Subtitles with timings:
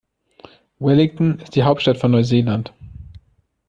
[0.79, 2.73] Wellington ist die Hauptstadt von Neuseeland.